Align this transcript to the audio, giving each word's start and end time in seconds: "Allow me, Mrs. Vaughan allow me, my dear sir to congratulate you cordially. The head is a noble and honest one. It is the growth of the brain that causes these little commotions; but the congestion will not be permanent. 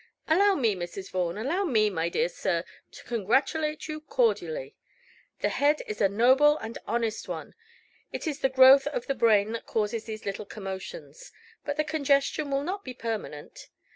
"Allow 0.27 0.55
me, 0.55 0.73
Mrs. 0.73 1.11
Vaughan 1.11 1.37
allow 1.37 1.63
me, 1.63 1.91
my 1.91 2.09
dear 2.09 2.27
sir 2.27 2.65
to 2.89 3.03
congratulate 3.03 3.87
you 3.87 4.01
cordially. 4.01 4.75
The 5.41 5.49
head 5.49 5.83
is 5.85 6.01
a 6.01 6.09
noble 6.09 6.57
and 6.57 6.79
honest 6.87 7.27
one. 7.29 7.53
It 8.11 8.25
is 8.25 8.39
the 8.39 8.49
growth 8.49 8.87
of 8.87 9.05
the 9.05 9.13
brain 9.13 9.51
that 9.51 9.67
causes 9.67 10.05
these 10.05 10.25
little 10.25 10.45
commotions; 10.47 11.31
but 11.63 11.77
the 11.77 11.83
congestion 11.83 12.49
will 12.49 12.63
not 12.63 12.83
be 12.83 12.95
permanent. 12.95 13.69